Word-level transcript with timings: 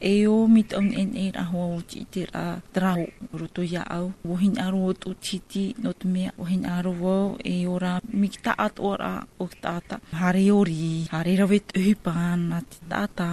e 0.00 0.26
o 0.28 0.46
mit 0.46 0.72
on 0.76 0.92
en 0.94 1.10
e 1.18 1.32
a 1.34 1.42
ho 1.50 1.82
ti 1.86 2.06
te 2.10 2.22
a 2.32 2.46
tra 2.72 2.90
ho 2.94 3.04
ro 3.38 3.46
to 3.52 3.62
ya 3.66 3.82
au 3.82 4.12
wo 4.28 4.34
hin 4.38 4.54
a 4.58 4.70
ro 4.70 4.92
to 4.94 5.14
ti 5.24 5.38
ti 5.50 5.74
no 5.82 5.90
te 5.92 6.06
me 6.08 6.30
o 6.38 6.44
hin 6.46 6.62
a 6.66 6.80
ro 6.82 6.92
wo 7.02 7.14
e 7.44 7.66
o 7.66 7.74
ra 7.78 7.98
mi 8.14 8.28
ta 8.42 8.52
at 8.66 8.74
o 8.78 8.90
ra 8.96 9.14
o 9.42 9.46
ta 9.62 9.74
ta 9.88 9.96
ha 10.20 10.28
re 10.36 10.46
o 10.54 10.60
ri 10.64 10.88
ha 11.12 11.22
re 11.22 11.32
eh? 11.34 11.38
ra 11.40 11.46
ve 11.50 11.58
te 11.70 11.82
pa 12.04 12.14
na 12.38 12.58
ti 12.70 12.78
ta 12.90 13.02
ta 13.18 13.28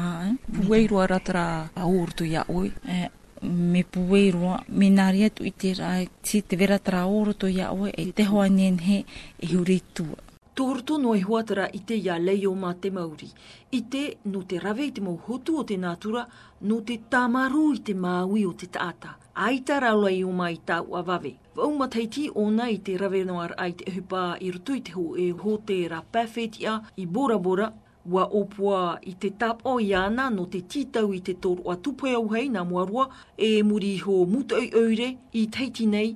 pu 0.53 0.61
e 0.73 0.81
ro 0.91 0.99
ra 1.11 1.19
tra 1.29 1.47
a 1.81 1.83
o 1.95 1.97
ro 2.07 2.11
to 2.19 2.25
ya 2.35 2.41
o 2.57 2.59
e 2.65 2.69
me 3.71 3.81
pu 3.91 4.01
e 4.23 4.23
ro 4.35 4.49
me 4.79 4.87
na 4.97 5.05
ri 5.13 5.19
e 5.27 5.29
tu 5.35 5.41
i 5.51 5.53
te 5.61 5.69
ra 5.79 5.91
ti 6.25 6.37
te 6.47 6.53
vera 6.59 6.77
tra 6.87 7.01
o 7.15 7.17
ro 7.27 7.33
to 7.41 7.45
ya 7.59 7.67
o 7.81 7.85
e 8.01 8.03
te 8.17 8.23
ho 8.29 8.37
an 8.47 8.57
en 8.67 8.77
he 8.87 8.97
e 9.43 9.45
ho 9.53 9.59
ri 9.69 9.79
tu 9.95 10.05
Tūru 10.59 10.83
tono 10.89 11.09
e 11.19 11.21
huatara 11.27 11.63
i 11.77 11.81
te 11.89 11.95
ia 12.01 12.13
leio 12.25 12.51
mā 12.59 12.69
te 12.83 12.87
mauri. 12.97 13.27
I 13.77 13.81
te 13.93 14.03
no 14.33 14.41
te 14.53 14.59
rave 14.65 14.85
i 14.89 14.93
te 14.97 15.01
mō 15.07 15.11
hotu 15.25 15.55
o 15.59 15.63
te 15.71 15.75
nātura, 15.85 16.21
no 16.69 16.77
te 16.91 16.95
tamaru 17.15 17.63
i 17.77 17.81
te 17.89 17.95
māui 18.05 18.45
o 18.47 18.53
te 18.61 18.69
tāta. 18.77 19.11
Aita 19.47 19.81
rau 19.83 19.99
lai 20.05 20.13
o 20.23 20.31
mai 20.39 20.55
tāu 20.69 20.95
a 20.95 21.03
vave. 21.09 21.33
Vau 21.59 21.73
mataiti 21.81 22.23
ona 22.45 22.69
i 22.71 22.77
te 22.89 22.95
rave 23.03 23.25
noar 23.31 23.55
ai 23.65 23.75
te 23.81 23.89
ehupā 23.91 24.23
i 24.47 24.53
rutu 24.55 24.77
i 24.79 24.85
te 24.91 24.95
ho 24.95 25.03
e 25.19 25.27
ho 25.43 25.57
te 25.71 25.79
rā 25.95 25.99
pāwhetia 26.15 26.77
i 26.95 27.05
bora 27.19 27.35
bora. 27.49 27.67
Wa 28.15 28.23
opua 28.41 28.79
i 29.11 29.17
te 29.25 29.33
tap 29.43 29.67
o 29.71 29.75
iana 29.91 30.29
no 30.37 30.47
te 30.55 30.63
titau 30.75 31.11
i 31.11 31.19
te 31.29 31.35
toru 31.47 31.67
a 31.67 31.75
tupoe 31.87 32.15
au 32.21 32.29
hei 32.35 32.47
nā 32.55 32.63
muarua 32.71 33.09
e 33.37 33.51
muri 33.73 33.93
ho 34.07 34.21
mutau 34.25 34.63
i 34.63 35.17
i 35.43 35.47
teiti 35.57 35.85
nei 35.97 36.13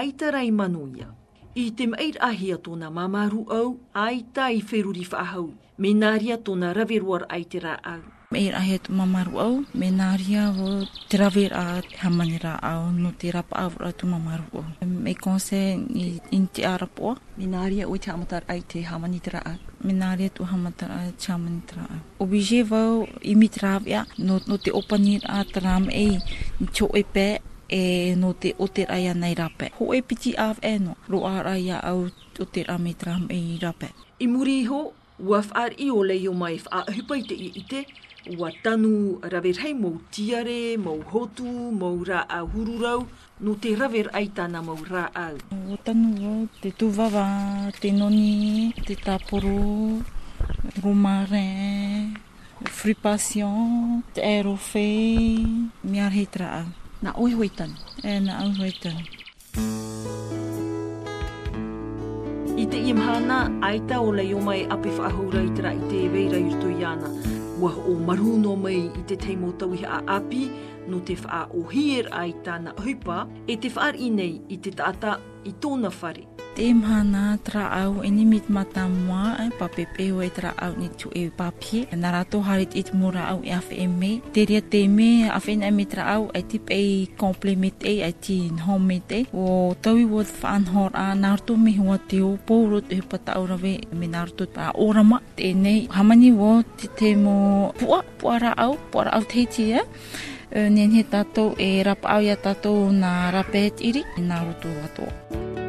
aita 0.00 0.30
rai 0.36 0.50
manuia. 0.60 1.10
I 1.58 1.70
te 1.74 1.86
meir 1.86 2.14
ahi 2.22 2.52
a 2.52 2.56
tōna 2.62 2.90
mamaru 2.94 3.40
au, 3.50 3.70
ai 3.94 4.22
tā 4.38 4.52
i 4.54 4.60
whiruri 4.62 5.02
whahau, 5.10 5.48
me 5.78 5.90
nāria 5.98 6.36
tōna 6.38 6.70
raveruar 6.78 7.24
ai 7.28 7.42
te 7.42 7.58
rā 7.60 7.72
au. 7.90 8.04
Meir 8.30 8.54
ahi 8.54 8.76
tō 8.78 8.94
mamaru 8.94 9.40
au, 9.42 9.56
me 9.74 9.88
nāria 9.90 10.44
o 10.54 10.84
te 11.08 11.18
raver 11.18 11.48
a 11.52 11.82
hamani 12.04 12.38
rā 12.38 12.52
au, 12.62 12.92
no 12.94 13.10
te 13.18 13.32
rapa 13.34 13.64
avra 13.64 13.88
a 13.88 13.96
tō 13.98 14.06
mamaru 14.06 14.62
au. 14.62 14.86
Me 14.86 15.14
konse 15.18 15.58
ni 15.88 16.20
in 16.30 16.46
te 16.46 16.62
arapoa, 16.70 17.16
me 17.36 17.50
nāria 17.50 17.88
o 17.90 17.96
te 17.98 18.12
hamatar 18.14 18.44
ai 18.46 18.62
te 18.62 18.84
hamani 18.86 19.18
te 19.18 19.34
rā 19.34 19.42
au. 19.50 19.58
Me 19.82 19.92
nāria 19.92 20.30
tō 20.30 20.46
hamatar 20.52 20.94
ai 21.00 21.10
te 21.18 21.32
hamani 21.32 21.64
te 21.66 21.80
rā 21.80 21.88
au. 21.88 21.98
O 22.22 22.30
bije 22.30 22.62
vau 22.70 23.02
i 23.26 23.34
mitrāvia, 23.34 24.04
no, 24.18 24.38
no 24.46 24.56
te 24.56 24.70
opanir 24.70 25.26
a 25.26 25.42
te 25.50 25.66
rāma 25.66 25.90
ei, 25.90 26.14
ni 26.60 26.70
tō 26.70 26.92
e 26.94 27.02
pēt, 27.16 27.46
e 27.70 28.14
no 28.18 28.34
te 28.34 28.50
o 28.58 28.66
te 28.68 28.82
raia 28.84 29.14
nei 29.14 29.34
rape. 29.38 29.70
Ho 29.78 29.94
e 29.94 30.02
piti 30.02 30.34
af 30.36 30.58
e 30.62 30.74
no, 30.78 30.96
ro 31.08 31.24
a 31.26 31.40
raia 31.42 31.78
au 31.80 32.10
o 32.40 32.44
te 32.52 32.60
rame 32.66 32.92
tram 33.00 33.26
e 33.30 33.38
i 33.54 33.58
rape. 33.62 33.88
I 34.18 34.26
muri 34.26 34.64
ho, 34.66 34.90
uaf 35.28 35.52
ar 35.54 35.72
i 35.78 35.88
ole 35.90 36.16
i 36.18 36.26
o 36.28 36.32
mai 36.34 36.58
a 36.70 36.80
hupai 36.94 37.20
te 37.28 37.34
i 37.34 37.48
ite, 37.60 37.80
ua 38.38 38.50
tanu 38.64 38.92
raver 39.32 39.56
hei 39.62 39.74
mou 39.82 39.96
tiare, 40.10 40.76
mou 40.84 40.98
hotu, 41.12 41.46
mou 41.80 41.96
ra 42.08 42.20
a 42.28 42.38
hururau, 42.50 43.06
no 43.44 43.54
te 43.54 43.70
raver 43.80 44.10
aitana 44.12 44.60
mou 44.66 44.80
ra 44.92 45.04
au. 45.14 45.36
Ua 45.68 45.76
tanu 45.86 46.08
au 46.32 46.40
te 46.60 46.68
tuvava, 46.78 47.26
te 47.80 47.88
noni, 48.00 48.74
te 48.86 48.94
taporo, 49.06 49.58
rumare, 50.82 51.46
fripasion, 52.78 54.02
te 54.14 54.20
erofei, 54.22 55.46
miar 55.90 56.12
hei 56.18 56.26
tra 56.34 56.48
au 56.60 56.68
na 57.02 57.12
oi 57.20 57.30
hoi 57.32 57.48
tani. 57.58 57.74
E 58.04 58.20
na 58.26 58.32
au 58.42 58.50
hoi 58.58 58.72
tani. 58.82 59.04
I 62.56 62.64
te 62.72 62.78
imhana, 62.90 63.38
aita 63.68 63.96
o 64.06 64.16
lei 64.18 64.32
o 64.36 64.40
mai 64.48 64.60
api 64.74 64.88
whaahoura 64.98 65.40
i 65.42 65.50
tera 65.56 65.70
i 65.78 65.82
te 65.90 65.96
ewe 66.06 66.18
i 66.26 66.32
rai 66.32 66.42
rito 66.48 66.68
i 66.70 66.84
ana. 66.92 67.08
Ua 67.62 67.72
o 67.92 67.94
maruno 68.06 68.52
mai 68.64 68.76
i 68.76 69.02
te 69.08 69.14
teimo 69.24 69.48
tauiha 69.60 69.94
a 69.98 70.02
api, 70.16 70.42
no 70.90 70.96
te 71.06 71.14
wha 71.24 71.40
o 71.54 71.60
hir 71.72 72.04
aita 72.22 72.54
na 72.64 72.70
hupa, 72.84 73.18
e 73.50 73.54
te 73.62 73.68
whaar 73.76 73.94
i 73.96 74.08
nei 74.18 74.34
i 74.48 74.56
te 74.62 74.70
taata 74.78 75.12
i 75.44 75.52
tōna 75.64 75.90
whare 76.02 76.24
te 76.54 76.68
mana 76.74 77.38
tra 77.44 77.64
au 77.82 77.92
ini 78.08 78.24
mit 78.26 78.44
mata 78.50 78.84
mua 79.06 79.24
e 79.46 79.48
pape 79.58 79.84
pe 79.94 80.06
tra 80.36 80.50
au 80.64 80.72
ni 80.80 80.88
tu 80.98 81.08
e 81.22 81.24
papi 81.38 81.78
e 81.92 81.94
na 82.02 82.08
rato 82.14 82.38
harit 82.46 82.72
it 82.80 82.88
mura 82.98 83.22
au 83.30 83.40
e 83.48 83.52
afe 83.58 83.74
e 83.84 83.86
me 84.00 84.10
te 84.32 84.40
ria 84.48 84.60
te 84.72 84.80
me 84.96 85.08
afe 85.38 85.52
na 85.60 85.66
mi 85.78 85.84
tra 85.92 86.02
au 86.14 86.22
e 86.38 86.40
tip 86.50 86.68
e 86.70 86.82
komplement 87.22 87.80
e 87.92 87.94
e 88.10 88.12
ti 88.24 88.36
hom 88.66 88.90
o 89.44 89.74
tawi 89.82 90.04
wad 90.12 90.26
fan 90.40 90.62
hor 90.72 90.90
a 91.02 91.04
narto 91.22 91.52
me 91.64 91.72
hua 91.80 91.96
te 92.10 92.18
pouro 92.46 92.78
te 92.90 92.96
pata 93.10 93.30
au 93.38 93.44
rave 93.50 93.74
me 93.98 94.06
narto 94.14 94.44
pa 94.54 94.64
orama 94.84 95.18
te 95.36 95.46
nei 95.64 95.80
hamani 95.96 96.30
wo 96.40 96.50
te 96.78 96.86
te 96.98 97.08
mo 97.24 97.34
pua 97.78 97.98
pua 98.18 98.34
ra 98.44 98.52
au 98.64 98.72
pua 98.90 99.02
ra 99.06 99.10
au 99.16 99.22
te 99.32 99.40
ti 99.54 99.62
e 99.80 99.82
Nenhe 100.76 101.02
tato 101.12 101.44
e 101.68 101.70
ya 102.26 102.36
tato 102.44 102.72
na 103.02 103.12
rapet 103.34 103.74
iri 103.88 104.02
na 104.28 104.36
rutu 104.46 104.68
e 104.68 104.78
rapa 104.78 104.78
au 104.78 104.80
ya 104.80 104.80
tato 104.80 104.80
na 104.92 105.00
rapet 105.04 105.04
iri 105.08 105.12
na 105.18 105.24
rutu 105.36 105.38
watoa. 105.48 105.59